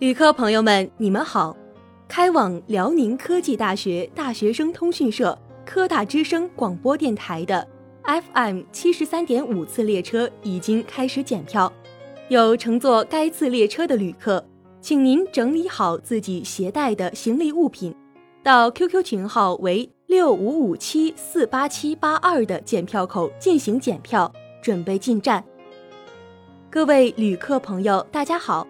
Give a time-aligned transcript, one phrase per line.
[0.00, 1.56] 旅客朋友们，你们好！
[2.08, 7.66] 开往辽宁科技大学大学生通讯社科大之声广播电台的
[8.02, 11.72] FM 七十三点五次列车已经开始检票，
[12.28, 14.44] 有乘坐该次列车的旅客，
[14.80, 17.94] 请您整理好自己携带的行李物品，
[18.42, 24.30] 到 QQ 群号为六五五七四八七八二的检票口进行检票，
[24.60, 25.42] 准备进站。
[26.68, 28.66] 各位旅客朋友，大家好，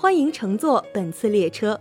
[0.00, 1.78] 欢迎乘坐本次列车。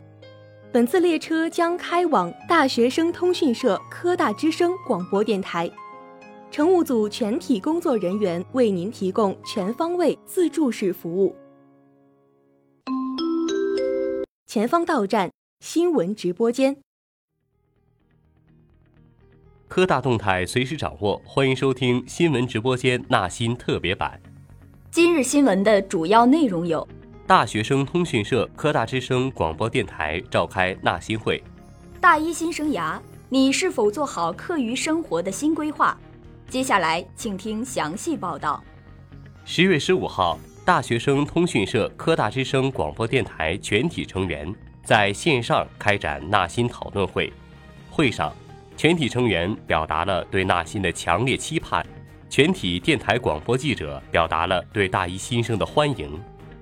[0.71, 5.70] 本次列车将开往大学生通讯社科大之声广播电台，
[6.49, 11.35] 乘务组全体工作人员为您提供全方位自助式服务。
[14.48, 15.29] 前方到站
[15.59, 16.76] 新闻直播间，
[19.68, 24.20] 科大动态随时掌握，欢迎收听新闻直播间纳新特别版。
[24.90, 26.88] 今日新闻的主要内容有。
[27.27, 31.43] 大学生通讯社科大之声广播电台召开纳新会。
[31.99, 35.99] 大一新生涯，你是否做好课余生活的新规划？
[36.49, 38.63] 接下来，请听详细报道。
[39.43, 44.49] 十月十五号，大学生通讯社科大之声广播电台全体成员
[44.85, 47.34] 在线上开展纳新讨论会。
[47.90, 48.34] 会上，
[48.77, 51.85] 全体成员表达了对纳新的强烈期盼，
[52.29, 56.18] 全体电台广播记者表达了对大一新生的欢迎。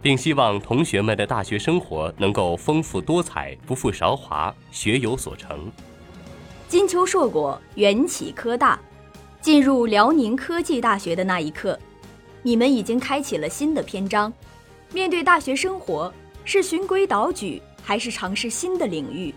[0.06, 5.68] 并希望同学们的大学生活能够丰富多彩、不负韶华、学有所成。
[6.68, 8.80] 金秋硕果，缘起科大。
[9.42, 11.80] 进入辽宁科技大学的那一刻，
[12.44, 14.32] 你们已经开启了新的篇章。
[14.94, 19.34] 面对大学生活，是循规蹈矩，还是尝试新的领域？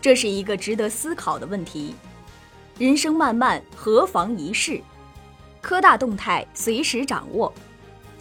[0.00, 1.96] 这是一个值得思考的问题。
[2.78, 4.80] 人生漫漫，何妨一试？
[5.60, 7.52] 科大动态，随时掌握。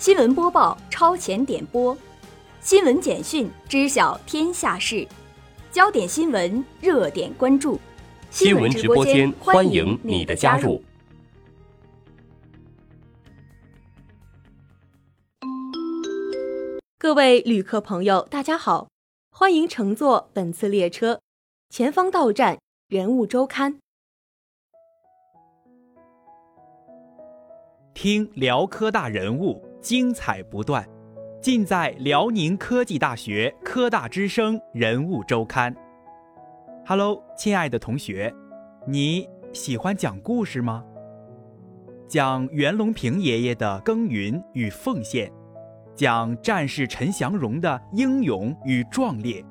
[0.01, 1.95] 新闻播报，超前点播；
[2.59, 5.07] 新闻简讯，知晓天下事；
[5.71, 7.79] 焦点新闻，热点关注。
[8.31, 10.81] 新闻直播间欢迎你的加入。
[16.97, 18.87] 各位旅客朋友，大家好，
[19.29, 21.19] 欢迎乘坐本次列车。
[21.69, 22.57] 前方到站
[22.87, 23.77] 人物周刊，
[27.93, 29.63] 听辽科大人物。
[29.81, 30.87] 精彩不断，
[31.41, 35.75] 尽在辽宁科技大学科大之声人物周刊。
[36.85, 38.31] Hello，亲爱的同学，
[38.85, 40.85] 你喜欢讲故事吗？
[42.07, 45.31] 讲袁隆平爷爷的耕耘与奉献，
[45.95, 49.43] 讲战士陈祥荣的英勇与壮烈，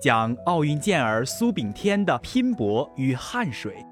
[0.00, 3.84] 讲奥运健儿苏炳添的拼搏与汗水，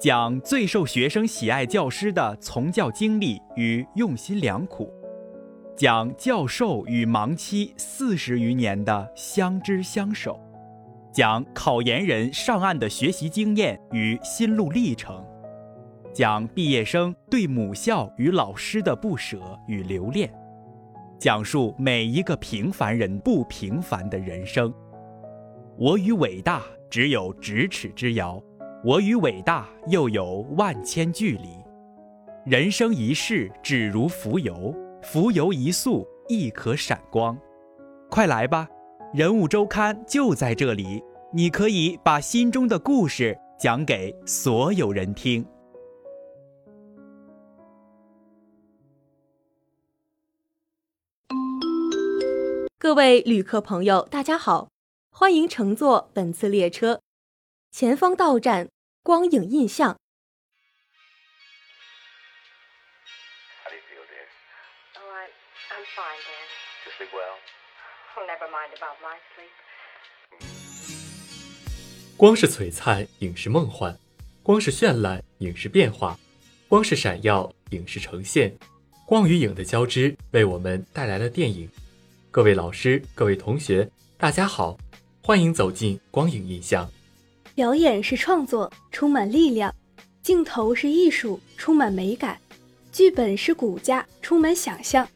[0.00, 4.90] 讲最受学生喜爱教师的从教经历与用心良苦。
[5.76, 10.40] 讲教授与盲妻四十余年的相知相守，
[11.12, 15.22] 讲考研人上岸的学习经验与心路历程，
[16.14, 20.32] 讲毕业生对母校与老师的不舍与留恋，
[21.18, 24.72] 讲述每一个平凡人不平凡的人生。
[25.76, 28.42] 我与伟大只有咫尺之遥，
[28.82, 31.50] 我与伟大又有万千距离。
[32.46, 34.74] 人生一世，只如浮游。
[35.02, 37.38] 浮游一粟，亦可闪光。
[38.08, 38.66] 快来吧，
[39.12, 45.44] 人物周刊就在这里，你可以把心中的故事讲给所有人听。
[52.78, 54.70] 各位旅客朋友，大家好，
[55.10, 57.00] 欢迎乘坐本次列车。
[57.70, 58.68] 前方到站
[59.02, 59.96] 光影印象。
[72.16, 73.94] 光是璀璨，影视梦幻；
[74.42, 76.18] 光是绚烂，影视变化；
[76.68, 78.58] 光是闪耀，影视呈现。
[79.06, 81.70] 光与影的交织，为我们带来了电影。
[82.30, 84.76] 各位老师，各位同学，大家好，
[85.22, 86.90] 欢迎走进光影印象。
[87.54, 89.70] 表演是创作，充满力量；
[90.22, 92.36] 镜头是艺术，充满美感；
[92.92, 95.06] 剧本是骨架，充满想象。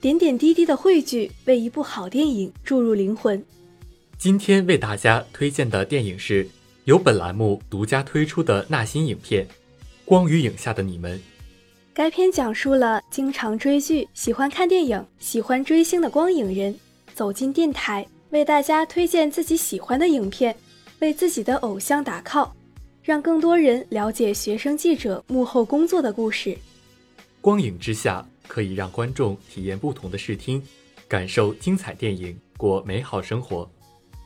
[0.00, 3.42] 点点滴滴的汇聚，为一部好电影注入灵魂。
[4.18, 6.46] 今天为大家推荐的电影是
[6.84, 9.46] 由本栏目独家推出的纳新影片
[10.04, 11.18] 《光与影下的你们》。
[11.94, 16.78] 该片讲述了经常追剧、喜欢看电影、喜欢追星的光影人
[17.14, 20.54] 走进电台，为大家推荐自己喜欢的影片，
[21.00, 22.50] 为自己的偶像打 call，
[23.02, 26.56] 让更多人了解学生记者幕后工作的故事。
[27.40, 28.26] 光影之下。
[28.48, 30.62] 可以让观众体验不同的视听，
[31.08, 33.68] 感受精彩电影，过美好生活。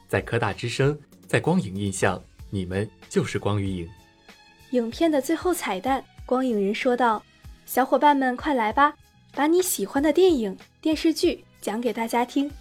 [0.08, 0.94] 在科大之声，
[1.26, 3.88] 在光影印象，你们就是光与影。
[4.72, 7.22] 影片的最后彩蛋，光影人说道
[7.64, 8.94] ：“小伙伴们，快来吧，
[9.32, 12.52] 把你喜欢的电影、电视剧讲给大家听。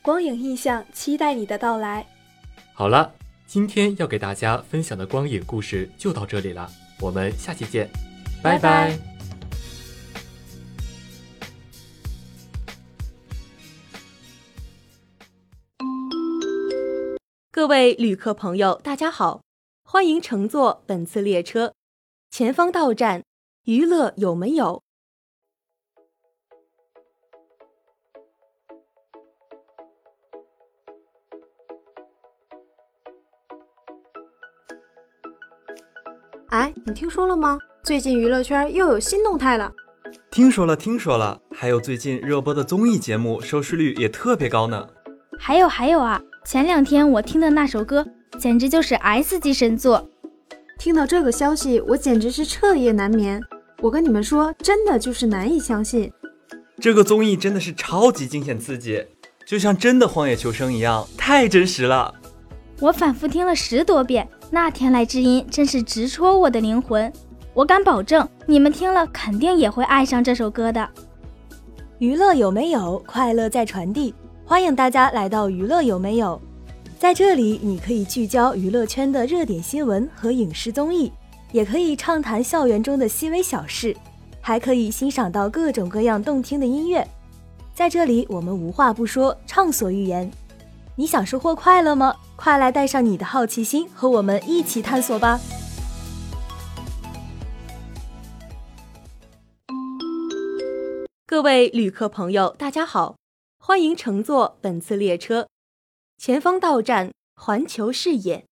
[0.00, 2.06] 光影印象期待你的到来。”
[2.72, 3.14] 好了，
[3.52, 6.66] 今天要给大家分享的光影故事就到这里了，
[6.98, 7.86] 我们下期见，
[8.42, 8.98] 拜拜。
[17.50, 19.42] 各位旅客朋友，大家好，
[19.84, 21.74] 欢迎乘坐本次列车。
[22.30, 23.22] 前方到站，
[23.66, 24.82] 娱乐有没有？
[36.52, 37.58] 哎，你听说了吗？
[37.82, 39.72] 最近娱乐圈又有新动态了。
[40.30, 44.86] 听说了，听说了，还有最近热播的综艺节目收视率也特别高呢。
[45.38, 46.20] 还有还有啊！
[46.44, 48.06] 前两天我听的那首歌，
[48.38, 50.06] 简直就是 S 级神作。
[50.78, 53.40] 听到这个消息，我简直是彻夜难眠。
[53.80, 56.12] 我跟你们说，真的就是难以相信。
[56.78, 59.02] 这个综艺真的是超级惊险刺激，
[59.46, 62.14] 就像真的荒野求生一样，太真实了。
[62.78, 67.10] 我反复听了十多遍，那天籁之音真是直戳我的灵魂。
[67.54, 70.86] 我敢保证，你们听了肯定也会爱上这首歌的。
[71.98, 73.02] 娱乐有没有？
[73.06, 74.14] 快乐在传递。
[74.44, 76.38] 欢迎大家来到娱乐有没有？
[76.98, 81.10] 在这里，你可以聚焦娱乐圈的热点新闻和影视综艺，
[81.50, 83.96] 也可以畅谈校园中的细微小事，
[84.42, 87.08] 还可以欣赏到各种各样动听的音乐。
[87.74, 90.30] 在这里，我们无话不说，畅所欲言。
[90.94, 92.14] 你想收获快乐吗？
[92.44, 95.38] 快来带上你的好奇心，和我们一起探索吧！
[101.24, 103.14] 各位旅客朋友，大家好。
[103.60, 105.46] 欢迎乘坐本次列车，
[106.18, 108.44] 前方到站环球视野。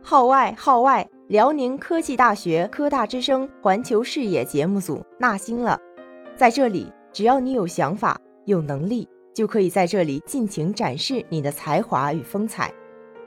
[0.00, 1.10] 号外号外！
[1.26, 5.78] 辽宁科技大学科大之声环球视野节目组纳新了，
[6.38, 12.72] 在这里，只要你有想法、有能力，就可以在这里尽情展示你的才华与风采。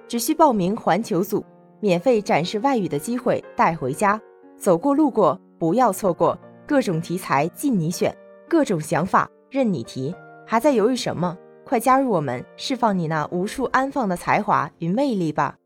[0.08, 1.44] 只需报名环球组。
[1.84, 4.22] 免费展示外语的机会带回家，
[4.56, 6.38] 走过路过不要错过，
[6.68, 8.16] 各种题材尽你选，
[8.48, 10.14] 各种想法任你提，
[10.46, 11.36] 还在犹豫什么？
[11.66, 15.58] 快加入我们，释放你那无处安放的才华与魅力吧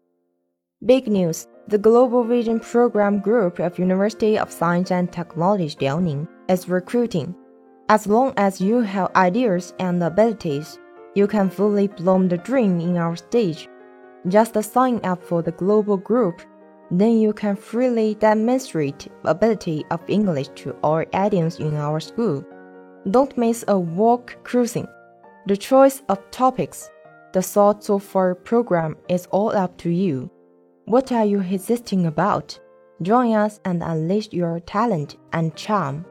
[0.80, 6.70] ！Big news: The Global Vision Program Group of University of Science and Technology Liaoning is
[6.70, 7.36] recruiting.
[7.90, 10.80] As long as you have ideas and abilities,
[11.14, 13.70] you can fully bloom the dream in our stage.
[14.28, 16.42] Just sign up for the global group.
[16.92, 22.44] Then you can freely demonstrate ability of English to all audience in our school.
[23.12, 24.88] Don't miss a walk cruising.
[25.48, 26.90] The choice of topics,
[27.34, 30.32] the thoughts of our program is all up to you.
[30.86, 32.60] What are you hesitating about?
[33.02, 36.06] Join us and unleash your talent and charm,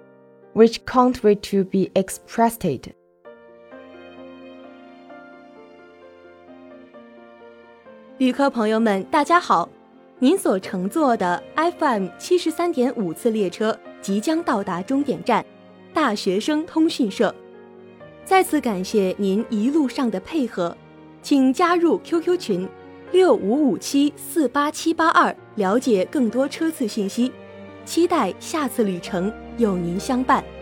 [0.55, 2.93] which can't wait to be expressed.
[8.19, 9.69] 旅客朋友们，大家好！
[10.21, 15.45] 您所乘坐的 FM 七十三点五次列车即将到达终点站——
[15.93, 17.35] 大学生通讯社。
[18.25, 20.75] 再次感谢您一路上的配合，
[21.21, 22.69] 请加入 QQ 群
[23.11, 27.33] 六五五七四八七八二，了解更多车次信息。
[27.85, 30.54] 期待下次旅程有您相伴。